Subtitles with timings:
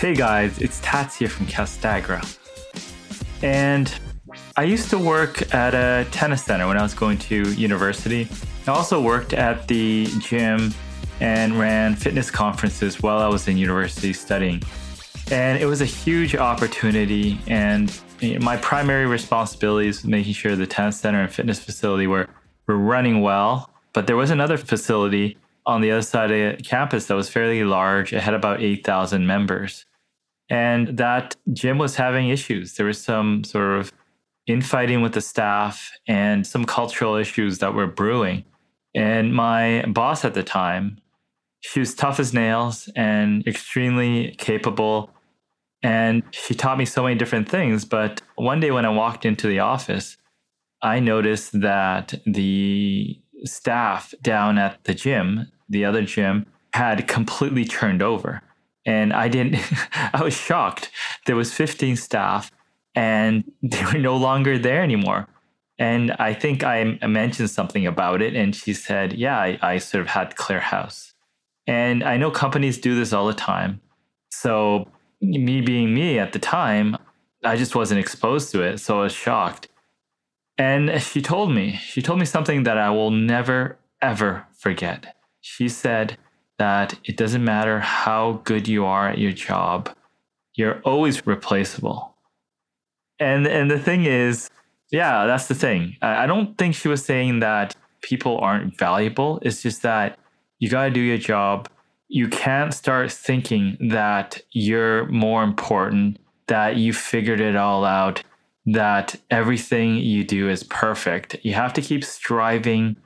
[0.00, 2.24] Hey guys, it's Tats here from Castagra.
[3.42, 3.94] And
[4.56, 8.26] I used to work at a tennis center when I was going to university.
[8.66, 10.72] I also worked at the gym
[11.20, 14.62] and ran fitness conferences while I was in university studying.
[15.30, 17.38] And it was a huge opportunity.
[17.46, 17.92] And
[18.40, 22.26] my primary responsibilities was making sure the tennis center and fitness facility were,
[22.66, 23.68] were running well.
[23.92, 27.64] But there was another facility on the other side of the campus that was fairly
[27.64, 28.14] large.
[28.14, 29.84] It had about 8,000 members.
[30.50, 32.74] And that gym was having issues.
[32.74, 33.92] There was some sort of
[34.46, 38.44] infighting with the staff and some cultural issues that were brewing.
[38.94, 40.98] And my boss at the time,
[41.60, 45.10] she was tough as nails and extremely capable.
[45.82, 47.84] And she taught me so many different things.
[47.84, 50.16] But one day when I walked into the office,
[50.82, 58.02] I noticed that the staff down at the gym, the other gym, had completely turned
[58.02, 58.42] over.
[58.86, 59.56] And I didn't,
[60.12, 60.90] I was shocked.
[61.26, 62.50] There was 15 staff
[62.94, 65.28] and they were no longer there anymore.
[65.78, 68.36] And I think I mentioned something about it.
[68.36, 71.14] And she said, Yeah, I, I sort of had clear house.
[71.66, 73.80] And I know companies do this all the time.
[74.30, 74.88] So,
[75.22, 76.96] me being me at the time,
[77.44, 78.78] I just wasn't exposed to it.
[78.78, 79.68] So I was shocked.
[80.58, 85.16] And she told me, she told me something that I will never, ever forget.
[85.40, 86.18] She said
[86.60, 89.88] that it doesn't matter how good you are at your job,
[90.52, 92.14] you're always replaceable.
[93.18, 94.50] And, and the thing is,
[94.90, 95.96] yeah, that's the thing.
[96.02, 99.38] I don't think she was saying that people aren't valuable.
[99.40, 100.18] It's just that
[100.58, 101.66] you got to do your job.
[102.08, 108.22] You can't start thinking that you're more important, that you figured it all out,
[108.66, 111.36] that everything you do is perfect.
[111.42, 112.96] You have to keep striving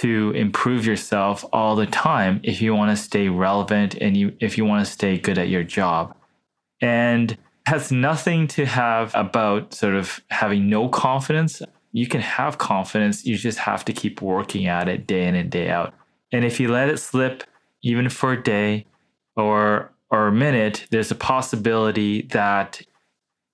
[0.00, 4.58] to improve yourself all the time if you want to stay relevant and you if
[4.58, 6.16] you want to stay good at your job.
[6.80, 11.62] And has nothing to have about sort of having no confidence.
[11.92, 15.50] You can have confidence, you just have to keep working at it day in and
[15.50, 15.94] day out.
[16.32, 17.44] And if you let it slip
[17.82, 18.86] even for a day
[19.36, 22.82] or or a minute, there's a possibility that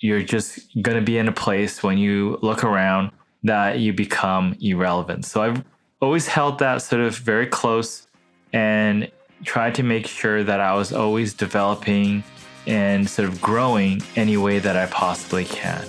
[0.00, 3.10] you're just going to be in a place when you look around
[3.42, 5.24] that you become irrelevant.
[5.24, 5.64] So I've
[6.00, 8.06] always held that sort of very close
[8.52, 9.10] and
[9.44, 12.22] tried to make sure that I was always developing
[12.66, 15.84] and sort of growing any way that I possibly can.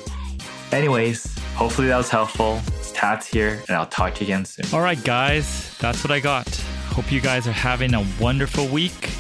[0.72, 2.62] Anyways, hopefully that was helpful.
[2.78, 4.66] It's Tats here, and I'll talk to you again soon.
[4.74, 6.48] All right, guys, that's what I got.
[6.90, 9.12] Hope you guys are having a wonderful week.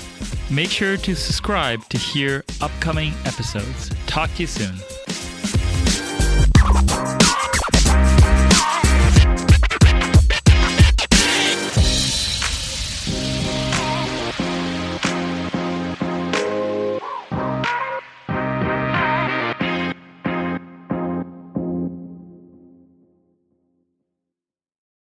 [0.49, 3.91] Make sure to subscribe to hear upcoming episodes.
[4.07, 4.75] Talk to you soon.